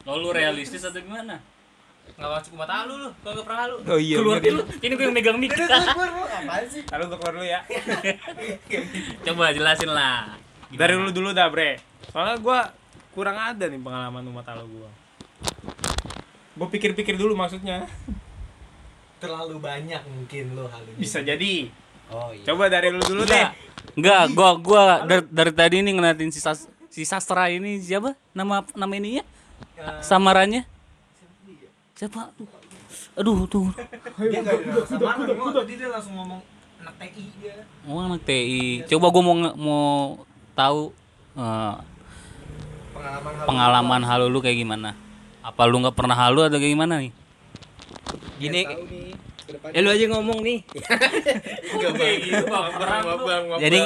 Lo 0.06 0.22
lu 0.22 0.30
realistis 0.30 0.86
atau 0.86 1.02
gimana? 1.02 1.42
Enggak 2.16 2.30
masuk 2.32 2.52
umat 2.56 2.70
halu 2.70 2.94
lu, 2.96 3.08
kalau 3.14 3.32
enggak 3.32 3.44
pernah 3.44 3.60
halu. 3.60 3.76
Oh 3.84 3.98
iya. 4.00 4.16
Keluar 4.16 4.40
dulu. 4.40 4.62
Ini 4.80 4.92
gue 4.92 5.04
yang 5.04 5.12
megang 5.12 5.36
mic. 5.36 5.52
apaan 5.52 6.64
sih 6.64 6.82
Lalu 6.88 7.02
gue 7.06 7.18
keluar 7.20 7.34
dulu 7.36 7.46
ya. 7.46 7.60
Coba 9.24 9.52
jelasin 9.52 9.90
lah. 9.90 10.32
Dari 10.68 10.92
lu 10.94 11.12
dulu 11.12 11.30
dah, 11.30 11.46
Bre. 11.46 11.76
Soalnya 12.08 12.36
gua 12.38 12.72
kurang 13.12 13.36
ada 13.36 13.64
nih 13.64 13.76
pengalaman 13.76 14.24
umat 14.26 14.48
halu 14.48 14.64
gua. 14.74 14.90
Gue 16.54 16.68
pikir-pikir 16.70 17.14
dulu 17.14 17.36
maksudnya. 17.36 17.84
terlalu 19.16 19.56
banyak 19.56 20.04
mungkin 20.04 20.52
lo 20.52 20.68
halunya 20.68 21.00
Bisa 21.00 21.24
jadi. 21.24 21.72
oh 22.12 22.28
iya 22.30 22.44
Coba 22.44 22.68
dari 22.68 22.92
lu 22.92 23.00
dulu 23.00 23.24
deh. 23.24 23.48
Enggak, 23.96 24.28
gua 24.32 24.50
gua 24.56 24.82
dari, 25.02 25.24
dari 25.26 25.52
tadi 25.52 25.76
ini 25.80 25.96
ngeliatin 25.96 26.28
si, 26.28 26.36
sas- 26.36 26.68
si 26.88 27.00
sastra 27.02 27.48
ini 27.48 27.80
siapa? 27.80 28.12
Nama 28.32 28.60
nama 28.72 28.92
ininya? 28.92 29.24
Samarannya? 30.00 30.68
Siapa? 31.96 32.28
Aduh, 33.16 33.48
tuh. 33.48 33.72
dia 35.64 35.88
langsung 35.88 36.12
ngomong 36.20 36.44
anak 36.84 36.94
TI 37.00 37.24
dia 37.40 37.64
Oh, 37.88 38.04
anak 38.04 38.20
TI. 38.28 38.84
Coba 38.84 39.08
gua 39.08 39.22
mau 39.24 39.36
mau 39.56 39.84
tahu 40.52 40.92
eh, 41.40 41.74
pengalaman 42.92 43.32
halu 43.32 43.46
pengalaman 43.48 44.02
halu 44.04 44.24
lu 44.28 44.44
kayak 44.44 44.60
gimana? 44.60 44.92
Apa 45.40 45.64
lu 45.64 45.80
nggak 45.80 45.96
pernah 45.96 46.12
halu 46.12 46.44
atau 46.44 46.60
kayak 46.60 46.76
gimana 46.76 47.00
nih? 47.00 47.16
Gini, 48.36 48.60
ya 49.72 49.80
lu 49.80 49.88
aja 49.88 50.04
ngomong 50.12 50.44
nih. 50.44 50.58
Kayak 51.96 52.16
gitu, 52.20 52.44
baperan 52.52 53.00
lu. 53.48 53.56
Jadi 53.56 53.80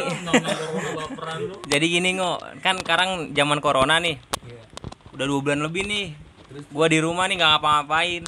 Jadi 1.70 1.86
gini 1.86 2.18
ngo, 2.18 2.42
kan 2.58 2.74
sekarang 2.82 3.30
zaman 3.38 3.62
corona 3.62 4.02
nih. 4.02 4.18
Udah 5.14 5.24
dua 5.30 5.38
bulan 5.38 5.62
lebih 5.62 5.86
nih. 5.86 6.29
Gua 6.70 6.86
di 6.90 6.98
rumah 6.98 7.30
nih 7.30 7.38
nggak 7.38 7.50
ngapa-ngapain. 7.56 8.22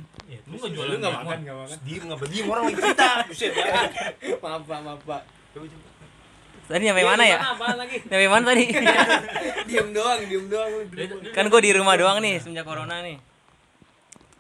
Lu 0.52 0.54
nggak 0.60 0.72
jualan 0.76 0.96
nggak 1.00 1.14
makan 1.16 1.38
nggak 1.42 1.56
makan. 1.56 1.78
diem 1.86 2.02
nggak 2.06 2.28
diem 2.28 2.46
orang 2.50 2.64
lagi 2.68 2.76
kita 2.76 3.08
buset 3.28 3.52
ya 3.56 3.64
maaf 4.42 4.62
pak 4.68 4.80
maaf 4.84 5.00
pak 5.08 5.22
Tadi 6.62 6.88
nyampe 6.88 7.04
mana 7.04 7.24
ya? 7.26 7.38
Nyampe 8.08 8.26
mana 8.30 8.44
tadi? 8.48 8.64
diem 9.68 9.88
doang 9.92 10.20
diem 10.24 10.46
doang 10.48 10.70
kan 11.34 11.44
gue 11.50 11.60
di 11.60 11.70
rumah 11.74 11.94
doang 11.98 12.22
nih 12.22 12.40
semenjak 12.40 12.64
corona 12.64 13.02
nih. 13.02 13.18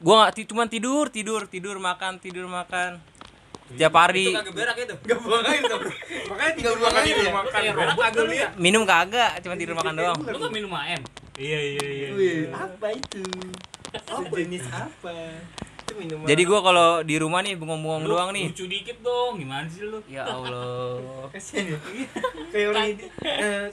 Gua 0.00 0.26
nggak 0.26 0.48
cuman 0.48 0.66
tidur, 0.70 1.10
tidur, 1.12 1.46
tidur, 1.50 1.76
makan, 1.78 2.18
tidur, 2.22 2.46
makan. 2.48 3.02
Tiap 3.78 3.94
hari 3.96 4.26
berak 4.32 4.76
itu 4.76 4.94
nggak 4.94 5.18
buang 5.22 5.44
air 5.48 5.62
dong 5.64 5.82
makanya 6.28 6.52
tinggal 6.56 6.74
buang 6.76 6.96
air 6.96 7.14
ya 7.16 7.30
makan 7.32 7.60
berak 7.72 7.96
kagak 7.96 8.24
lu 8.24 8.32
ya. 8.34 8.48
minum 8.60 8.82
kagak, 8.84 9.30
cuma 9.40 9.54
tidur 9.56 9.74
makan 9.76 9.94
doang. 9.96 10.18
Lu 10.22 10.36
nggak 10.36 10.52
minum 10.52 10.72
AM? 10.72 11.02
Iya, 11.32 11.58
iya, 11.58 11.86
iya. 11.88 12.08
Wih, 12.12 12.40
apa 12.52 12.88
itu 12.92 13.24
sejenis 13.92 14.64
apa 14.68 15.12
itu 15.84 15.92
minuman 15.96 16.24
Jadi 16.28 16.42
gua 16.48 16.60
kalau 16.64 16.88
di 17.04 17.16
rumah 17.20 17.40
nih 17.44 17.54
bengong-bengong 17.56 18.04
doang 18.08 18.28
nih. 18.32 18.52
Lucu 18.52 18.64
dikit 18.68 18.98
dong, 19.04 19.40
gimana 19.40 19.68
sih 19.68 19.84
lu? 19.84 20.00
Ya 20.08 20.24
Allah. 20.28 21.28
kasian 21.32 21.72
ya 21.72 21.78
kayak 22.52 22.66
orang 22.72 22.86
ini 22.92 23.04
Eh. 23.24 23.68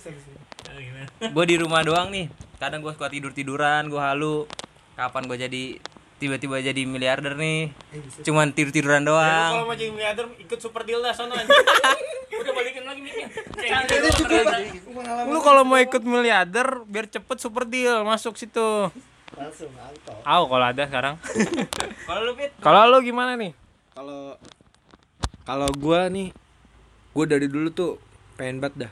Ah? 1.20 1.28
Gue 1.32 1.46
di 1.48 1.56
rumah 1.60 1.82
doang 1.84 2.12
nih. 2.12 2.32
Kadang 2.60 2.84
gue 2.84 2.92
suka 2.92 3.12
tidur 3.12 3.32
tiduran, 3.32 3.88
gue 3.88 4.00
halu. 4.00 4.48
Kapan 4.96 5.24
gue 5.28 5.38
jadi 5.40 5.64
tiba-tiba 6.20 6.60
jadi 6.60 6.84
miliarder 6.84 7.34
nih? 7.34 7.72
Cuman 8.22 8.52
tidur 8.52 8.70
tiduran 8.70 9.02
Kalau 9.02 9.16
doang. 9.16 9.64
mau 9.64 9.74
jadi 9.74 9.90
miliarder 9.90 10.28
ikut 10.38 10.60
super 10.60 10.84
deal 10.84 11.00
dah 11.00 11.12
sono 11.12 11.34
Udah 12.40 12.54
balikin 12.54 12.84
lagi 12.84 13.00
mic-nya. 13.00 13.28
Lu 15.26 15.40
kalau 15.40 15.64
mau 15.64 15.76
ikut 15.76 16.00
miliarder 16.02 16.84
biar 16.86 17.08
cepet 17.08 17.38
super 17.38 17.64
deal 17.64 18.04
masuk 18.04 18.36
situ. 18.36 18.92
langsung 19.32 19.72
auto 19.74 20.12
Aw 20.22 20.42
kalau 20.46 20.66
ada 20.66 20.84
sekarang. 20.84 21.16
Kalau 22.08 22.22
lu 22.22 22.34
Pit? 22.34 22.52
Kalau 22.60 22.82
lu 22.88 23.00
gimana 23.00 23.34
nih? 23.34 23.56
kalau 23.90 24.36
kalau 25.44 25.68
gua 25.74 26.08
nih 26.08 26.32
gua 27.12 27.26
dari 27.26 27.46
dulu 27.46 27.68
tuh 27.70 28.00
pengen 28.34 28.58
banget 28.58 28.88
dah 28.88 28.92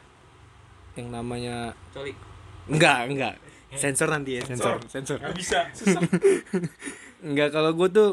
yang 0.93 1.07
namanya 1.09 1.71
Coli. 1.89 2.11
enggak 2.67 3.07
enggak 3.07 3.33
sensor 3.71 4.07
nanti 4.07 4.35
ya 4.35 4.43
sensor 4.43 4.83
sensor 4.85 5.15
Gak 5.17 5.31
bisa. 5.33 5.59
enggak 7.23 7.49
kalau 7.53 7.71
gua 7.73 7.89
tuh 7.89 8.09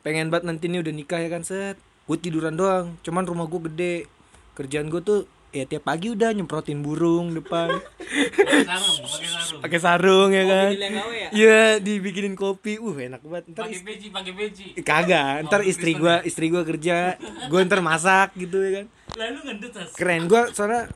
pengen 0.00 0.32
banget 0.32 0.48
nanti 0.48 0.70
nih 0.70 0.80
udah 0.80 0.94
nikah 0.94 1.20
ya 1.20 1.28
kan 1.28 1.44
set. 1.44 1.76
Gue 2.08 2.16
tiduran 2.16 2.56
doang 2.56 2.96
cuman 3.04 3.24
rumah 3.28 3.44
gua 3.44 3.68
gede. 3.68 4.08
Kerjaan 4.56 4.88
gua 4.88 5.04
tuh 5.04 5.20
ya 5.48 5.64
tiap 5.64 5.88
pagi 5.88 6.12
udah 6.12 6.32
nyemprotin 6.32 6.80
burung 6.80 7.32
depan. 7.36 7.72
Sarung, 7.72 8.96
pakai 9.04 9.28
sarung. 9.28 9.60
pakai 9.64 9.78
sarung 9.80 10.30
ya 10.32 10.44
kan. 10.44 10.70
ya? 10.72 11.28
Iya 11.32 11.60
dibikinin 11.80 12.36
kopi. 12.36 12.80
Uh 12.80 12.96
enak 12.96 13.20
banget. 13.24 13.44
Ntar 13.52 13.68
Pakai 13.68 13.80
peci, 13.84 14.06
pakai 14.08 14.32
peci. 14.32 14.66
kagak 14.80 15.44
ntar 15.48 15.60
istri 15.64 15.92
gua 15.96 16.24
istri 16.24 16.48
gua 16.48 16.64
kerja. 16.64 17.20
Gua 17.52 17.60
ntar 17.64 17.84
masak 17.84 18.32
gitu 18.36 18.60
ya 18.64 18.82
kan. 18.82 18.86
Lalu 19.16 19.38
ngendut 19.44 19.72
keren. 19.96 20.24
Gua 20.28 20.48
soalnya 20.52 20.88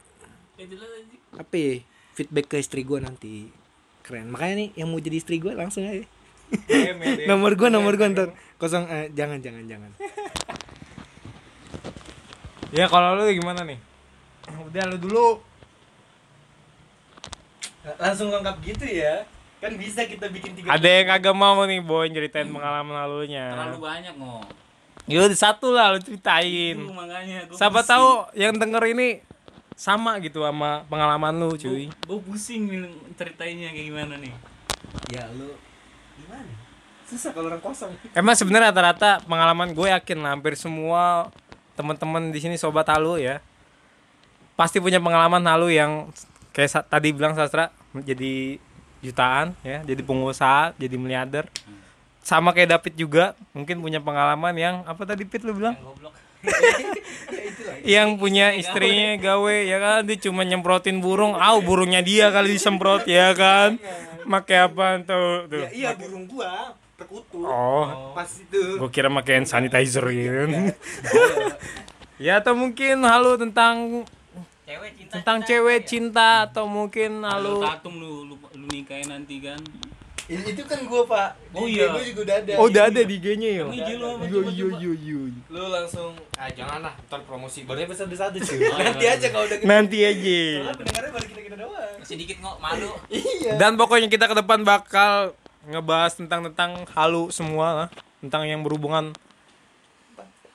Ya 0.61 0.69
apa 1.33 1.57
ya, 1.59 1.83
feedback 2.15 2.47
ke 2.55 2.57
istri 2.61 2.87
gua 2.87 3.03
nanti. 3.03 3.51
Keren. 4.07 4.31
Makanya 4.31 4.55
nih 4.63 4.69
yang 4.79 4.89
mau 4.93 5.01
jadi 5.01 5.17
istri 5.19 5.43
gua 5.43 5.59
langsung 5.59 5.83
aja 5.85 6.07
nomor 7.31 7.53
gua 7.55 7.69
nomor 7.69 7.95
gua 7.97 8.09
ntar 8.11 8.29
kosong 8.57 8.85
eh, 8.89 9.09
jangan 9.13 9.39
jangan 9.41 9.65
jangan 9.67 9.91
Ya 12.73 12.89
kalau 12.89 13.21
lu 13.21 13.29
gimana 13.29 13.69
nih? 13.69 13.77
Udah 14.65 14.89
lu 14.89 14.97
dulu. 14.97 15.29
langsung 17.99 18.31
lengkap 18.31 18.57
gitu 18.63 18.87
ya 18.87 19.27
kan 19.59 19.75
bisa 19.75 20.07
kita 20.07 20.31
bikin 20.31 20.55
tiga 20.55 20.71
Ada 20.73 20.89
yang 20.89 21.07
kagak 21.07 21.35
mau 21.35 21.59
nih 21.67 21.83
boy 21.83 22.09
ceritain 22.09 22.49
pengalaman 22.49 22.95
lalunya. 22.95 23.53
Terlalu 23.53 23.79
banyak 23.79 24.15
mau. 24.17 24.41
Ya 25.05 25.19
udah 25.21 25.35
satu 25.37 25.75
lah 25.75 25.93
lu 25.93 25.99
ceritain. 25.99 26.79
Itu 26.79 26.95
makanya 26.95 27.45
gua 27.45 27.59
Siapa 27.59 27.83
pusing. 27.83 27.91
tahu 27.93 28.09
yang 28.33 28.55
denger 28.57 28.83
ini 28.89 29.09
sama 29.75 30.17
gitu 30.23 30.41
sama 30.41 30.87
pengalaman 30.89 31.43
lu 31.43 31.55
cuy. 31.55 31.91
Gue 31.91 32.19
pusing 32.23 32.71
nih 32.71 32.87
ceritainnya 33.15 33.69
kayak 33.71 33.87
gimana 33.93 34.15
nih. 34.17 34.35
ya 35.11 35.25
lu 35.35 35.53
susah 37.13 37.31
kalau 37.37 37.53
orang 37.53 37.61
kosong. 37.61 37.93
Emang 38.19 38.33
sebenarnya 38.33 38.73
rata-rata 38.73 39.21
pengalaman 39.29 39.77
gue 39.77 39.93
yakin 39.93 40.19
lah, 40.25 40.33
hampir 40.33 40.57
semua 40.57 41.29
teman-teman 41.77 42.33
di 42.33 42.41
sini 42.41 42.57
sobat 42.61 42.85
halu 42.93 43.17
ya 43.17 43.41
pasti 44.53 44.77
punya 44.77 45.01
pengalaman 45.01 45.41
halu 45.49 45.73
yang 45.73 46.13
kayak 46.53 46.85
tadi 46.85 47.17
bilang 47.17 47.33
sastra 47.33 47.73
jadi 47.97 48.61
jutaan 49.01 49.57
ya 49.65 49.81
jadi 49.85 50.01
pengusaha 50.05 50.77
jadi 50.77 50.97
miliarder. 50.97 51.49
Sama 52.23 52.55
kayak 52.55 52.79
David 52.79 52.95
juga 52.95 53.25
mungkin 53.51 53.83
punya 53.83 53.99
pengalaman 53.99 54.55
yang 54.55 54.87
apa 54.87 55.03
tadi 55.03 55.27
Pit 55.27 55.43
lu 55.43 55.59
bilang? 55.59 55.75
Yang 57.83 58.09
punya 58.23 58.55
istrinya 58.55 59.19
gawe. 59.19 59.57
ya 59.67 59.79
kan? 59.83 60.01
Dia 60.07 60.31
cuma 60.31 60.47
nyemprotin 60.47 61.03
burung. 61.03 61.35
Aw 61.35 61.59
burungnya 61.67 61.99
dia 61.99 62.31
kali 62.31 62.55
disemprot 62.55 63.11
ya 63.11 63.35
kan 63.35 63.75
make 64.27 64.55
apa 64.57 65.01
tuh? 65.03 65.47
Tuh. 65.51 65.67
Iya 65.73 65.95
burung 65.97 66.27
gua 66.29 66.75
terkutuk. 66.99 67.43
Oh. 67.45 68.15
Pas 68.15 68.29
itu. 68.29 68.63
Gue 68.79 68.91
kira 68.91 69.11
make 69.11 69.31
hand 69.31 69.49
sanitizer 69.49 70.05
gitu. 70.11 70.47
Ya 72.23 72.39
atau 72.39 72.55
mungkin 72.55 73.03
halu 73.03 73.35
tentang 73.35 74.07
Cewek 74.63 74.95
cinta. 74.95 75.13
tentang 75.19 75.39
cinta, 75.43 75.49
cewek 75.51 75.79
ya. 75.83 75.87
cinta 75.91 76.29
atau 76.47 76.65
mungkin 76.71 77.19
halu 77.27 77.59
tatum 77.67 77.99
lu, 77.99 78.13
lu 78.31 78.37
lu 78.55 78.67
nikahin 78.71 79.11
nanti 79.11 79.43
kan. 79.43 79.59
Itu 80.31 80.63
kan 80.63 80.79
gua 80.87 81.03
pak. 81.03 81.29
Oh 81.51 81.67
iya. 81.67 81.91
gua 81.91 82.03
juga 82.05 82.21
udah 82.23 82.37
ada. 82.39 82.53
Oh 82.63 82.67
udah 82.71 82.83
ada 82.87 83.01
di 83.03 83.15
IG-nya 83.19 83.51
ya? 83.59 83.65
Lu 83.67 84.07
apa? 84.07 84.25
yo 84.31 84.41
yo 84.47 84.69
yo 84.79 84.93
yo. 84.95 85.21
Lu 85.51 85.63
langsung 85.67 86.15
ah 86.39 86.47
jangan 86.47 86.79
lah 86.87 86.95
ntar 87.11 87.27
promosi. 87.27 87.67
Baru 87.67 87.83
episode 87.83 88.15
satu 88.15 88.39
cuy. 88.39 88.59
Oh, 88.63 88.79
iya, 88.79 88.85
nanti 88.87 89.05
iya. 89.07 89.17
aja 89.19 89.27
kalau 89.35 89.45
udah 89.51 89.59
nanti 89.67 89.99
aja. 90.07 90.41
Soalnya 90.63 90.79
pendengarnya 90.79 91.11
baru 91.11 91.27
kita 91.27 91.41
kita 91.43 91.57
doang 91.59 91.99
Sedikit 92.07 92.37
ngok 92.39 92.57
malu. 92.63 92.91
iya. 93.11 93.53
Dan 93.59 93.75
pokoknya 93.75 94.09
kita 94.09 94.31
ke 94.31 94.35
depan 94.39 94.63
bakal 94.63 95.35
ngebahas 95.67 96.13
tentang 96.15 96.47
tentang 96.51 96.87
halu 96.95 97.31
semua 97.31 97.87
lah 97.87 97.89
tentang 98.19 98.47
yang 98.47 98.63
berhubungan 98.67 99.15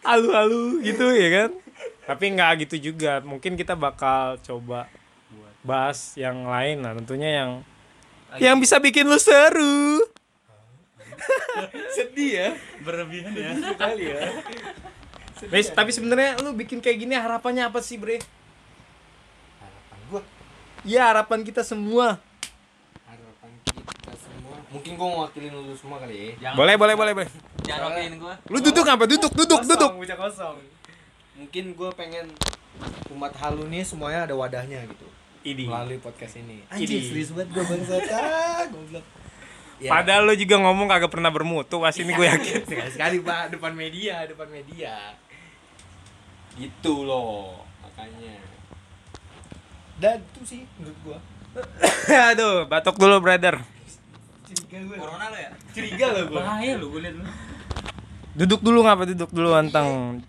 halu 0.08 0.30
halu 0.32 0.64
gitu 0.80 1.12
ya 1.12 1.28
kan? 1.44 1.50
Tapi 2.08 2.26
nggak 2.40 2.52
gitu 2.68 2.92
juga. 2.94 3.20
Mungkin 3.20 3.60
kita 3.60 3.76
bakal 3.76 4.40
coba 4.40 4.88
bahas 5.68 6.16
yang 6.16 6.48
lain 6.48 6.80
lah 6.80 6.96
tentunya 6.96 7.44
yang 7.44 7.52
yang 8.36 8.58
bisa 8.58 8.78
bikin 8.78 9.04
lu 9.04 9.16
seru 9.16 10.04
sedih 11.96 12.32
ya 12.34 12.50
Berlebihan 12.80 13.32
ya. 13.32 13.52
kali 13.74 14.04
ya 14.08 14.22
Wes, 15.48 15.70
tapi 15.70 15.90
sebenarnya 15.90 16.42
lu 16.42 16.52
bikin 16.52 16.78
kayak 16.78 16.98
gini 16.98 17.14
harapannya 17.14 17.62
apa 17.64 17.78
sih, 17.78 17.96
Bre? 17.96 18.18
harapan 19.60 20.00
gua 20.08 20.22
Ya, 20.82 21.08
harapan 21.08 21.42
kita 21.42 21.62
semua. 21.62 22.18
harapan 23.06 23.52
kita 23.64 24.14
semua 24.18 24.56
mungkin 24.68 24.92
gua 24.94 25.08
mewakilin 25.14 25.54
lu 25.54 25.74
semua 25.74 25.98
kali 26.00 26.16
ya 26.16 26.26
Jangan, 26.42 26.56
Boleh, 26.56 26.76
boleh, 26.76 26.96
boleh, 26.96 27.14
boleh. 27.14 27.30
Jangan 27.62 27.82
wakilin 27.88 28.14
gua. 28.18 28.34
Lu 28.46 28.58
duduk 28.60 28.82
apa? 28.84 29.04
Duduk, 29.06 29.32
duduk, 29.32 29.62
duduk. 29.64 29.92
bocah 29.96 30.18
kosong 30.18 30.58
mungkin 31.38 31.64
gua 31.72 31.90
pengen 31.92 32.34
umat 33.12 33.34
halu 33.38 33.66
nih 33.68 33.86
semuanya 33.86 34.26
ada 34.26 34.34
wadahnya 34.34 34.82
gitu 34.86 35.06
Idi. 35.42 35.66
melalui 35.66 35.98
podcast 35.98 36.38
ini 36.38 36.64
Idi. 36.74 36.86
anjir 36.88 37.02
serius 37.04 37.30
banget 37.32 37.50
gua 37.52 37.64
bangsat 37.66 38.04
ah 38.18 38.64
goblok 38.68 39.06
Ya. 39.78 39.94
Padahal 39.94 40.26
lu 40.26 40.34
juga 40.34 40.58
ngomong 40.58 40.90
kagak 40.90 41.14
pernah 41.14 41.30
bermutu, 41.30 41.78
pas 41.78 41.94
ini 41.94 42.10
gue 42.10 42.26
yakin. 42.26 42.66
sekali 42.74 42.90
sekali 42.90 43.18
pak 43.22 43.54
depan 43.54 43.78
media 43.78 44.26
depan 44.26 44.50
media 44.50 45.14
itu 46.58 46.94
loh 47.06 47.62
makanya 47.86 48.42
dan 50.02 50.18
itu 50.18 50.42
sih 50.42 50.62
menurut 50.82 50.98
gua 51.06 51.18
Aduh, 52.34 52.66
batuk 52.66 52.98
dulu, 52.98 53.22
brother. 53.22 53.62
curiga 54.50 54.82
gua 54.82 54.98
Corona 54.98 55.26
lo 55.30 55.38
ya? 55.38 55.50
curiga 55.70 56.06
loh 56.10 56.24
gua 56.26 56.42
Bahaya 56.42 56.74
lu 56.74 56.86
gue 56.90 57.02
liat 57.06 57.14
lu. 57.14 57.24
Duduk 58.34 58.62
dulu 58.66 58.80
ngapa 58.82 59.04
duduk 59.06 59.30
dulu 59.30 59.50
anteng. 59.54 60.22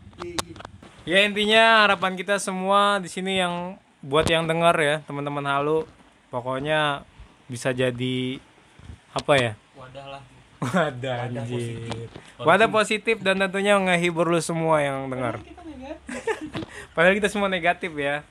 Ya 1.05 1.25
intinya 1.25 1.89
harapan 1.89 2.21
kita 2.21 2.37
semua 2.37 3.01
di 3.01 3.09
sini 3.09 3.41
yang 3.41 3.81
buat 4.05 4.27
yang 4.31 4.47
dengar 4.47 4.79
ya, 4.79 5.03
teman-teman 5.05 5.43
halu, 5.47 5.85
pokoknya 6.31 7.03
bisa 7.51 7.75
jadi 7.75 8.39
apa 9.17 9.33
ya? 9.35 9.53
Wadah 9.75 10.07
lah. 10.07 10.23
Wadah 10.59 11.17
anjir. 11.31 11.87
Wadah 12.39 12.69
positif 12.71 13.23
dan 13.23 13.39
tentunya 13.39 13.79
ngehibur 13.79 14.27
lu 14.27 14.39
semua 14.43 14.83
yang 14.83 15.07
dengar. 15.11 15.39
Padahal 16.95 17.15
kita 17.15 17.31
semua 17.35 17.47
negatif 17.51 17.95
ya. 17.95 18.23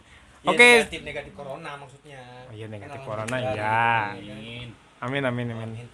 Ya, 0.45 0.49
Oke. 0.53 0.69
negatif 0.85 1.01
negatif 1.03 1.33
corona 1.33 1.75
maksudnya 1.75 2.21
Oh 2.47 2.53
iya 2.55 2.67
negatif 2.71 2.99
Kan 3.03 3.07
corona 3.09 3.35
ya. 3.41 4.13
Amin. 4.15 4.67
Amin 5.03 5.23
amin 5.23 5.47
amin. 5.51 5.87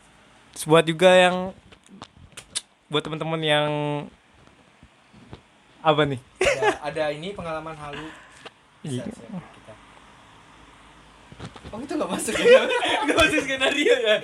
Terus 0.54 0.66
buat 0.70 0.86
juga 0.86 1.10
yang 1.10 1.56
buat 2.92 3.02
teman-teman 3.02 3.42
yang 3.42 3.70
apa 5.82 6.02
nih? 6.06 6.22
ada, 6.40 6.70
ada 6.86 7.04
ini 7.12 7.34
pengalaman 7.34 7.74
halu 7.74 8.08
bisa 8.86 9.02
Iya. 9.08 9.44
Oh 11.70 11.80
itu 11.80 11.94
gak 11.94 12.06
masuk 12.08 12.36
ya? 12.36 12.62
Gak 13.10 13.18
masuk 13.18 13.40
skenario 13.42 13.96
ya? 13.96 14.16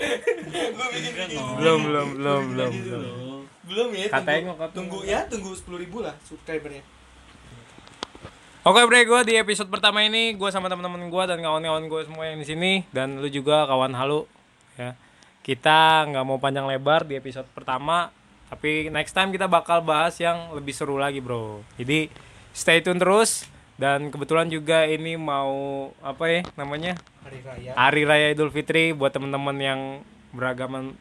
Gue 0.70 0.88
bikin 0.94 1.12
bikin 1.12 1.38
Belum 1.58 1.80
belum 1.82 2.08
belum 2.16 2.42
belum 2.48 2.72
belum. 2.72 3.04
Belum 3.66 3.88
ya? 3.94 4.08
Kata 4.08 4.30
tunggu- 4.32 4.70
Tunggu 4.72 5.00
ya, 5.02 5.20
tunggu 5.26 5.52
10 5.52 5.66
ribu 5.80 5.98
lah 6.00 6.14
subscribernya 6.22 6.82
Oke 8.62 8.84
bre, 8.84 9.02
gue 9.02 9.20
di 9.24 9.34
episode 9.34 9.66
pertama 9.66 10.04
ini 10.04 10.36
gue 10.36 10.50
sama 10.52 10.68
teman-teman 10.68 11.08
gue 11.08 11.24
dan 11.26 11.40
kawan-kawan 11.40 11.88
gue 11.88 12.02
semua 12.04 12.28
yang 12.28 12.38
di 12.38 12.46
sini 12.46 12.74
dan 12.92 13.18
lu 13.18 13.26
juga 13.26 13.64
kawan 13.66 13.96
halu 13.96 14.28
ya. 14.76 14.94
Kita 15.40 16.04
nggak 16.06 16.22
mau 16.22 16.38
panjang 16.38 16.68
lebar 16.68 17.02
di 17.02 17.16
episode 17.16 17.48
pertama, 17.50 18.12
tapi 18.46 18.92
next 18.92 19.16
time 19.16 19.32
kita 19.32 19.48
bakal 19.48 19.80
bahas 19.80 20.20
yang 20.20 20.52
lebih 20.52 20.76
seru 20.76 21.00
lagi 21.00 21.18
bro. 21.18 21.64
Jadi 21.80 22.12
stay 22.52 22.84
tune 22.84 23.00
terus 23.00 23.48
dan 23.80 24.12
kebetulan 24.12 24.52
juga 24.52 24.84
ini 24.84 25.16
mau 25.16 25.88
apa 26.04 26.28
ya 26.28 26.42
namanya? 26.60 27.00
Hari 27.24 27.40
Raya. 27.40 27.72
Hari 27.80 28.02
Raya 28.04 28.28
Idul 28.36 28.52
Fitri 28.52 28.92
buat 28.92 29.16
teman-teman 29.16 29.56
yang 29.56 29.80
beragama 30.36 30.92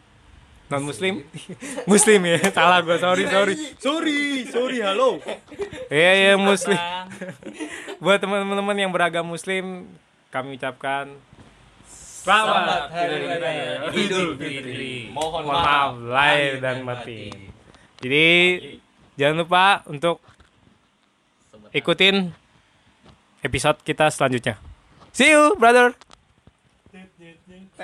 non 0.71 0.83
muslim. 0.87 1.27
Muslim 1.91 2.21
ya 2.23 2.39
salah 2.57 2.79
gue 2.87 2.95
sorry 3.03 3.27
sorry. 3.27 3.55
sorry 3.83 4.47
sorry 4.47 4.79
halo. 4.79 5.19
Iya 5.91 6.13
ya 6.15 6.33
muslim. 6.39 6.79
buat 8.05 8.23
teman-teman 8.23 8.79
yang 8.79 8.95
beragama 8.95 9.35
muslim 9.35 9.91
kami 10.31 10.55
ucapkan 10.55 11.11
selamat 12.23 12.95
Hari 12.95 13.17
Raya 13.27 13.91
Idul 13.91 14.39
Fitri. 14.39 15.11
mohon 15.11 15.51
maaf 15.51 15.99
lahir 15.99 16.61
dan 16.63 16.85
batin. 16.85 17.33
jadi 17.99 18.27
jangan 19.17 19.37
lupa 19.43 19.65
untuk 19.89 20.21
ikutin 21.73 22.31
episode 23.43 23.79
kita 23.87 24.11
selanjutnya. 24.11 24.59
See 25.13 25.31
you 25.31 25.55
brother 25.59 25.95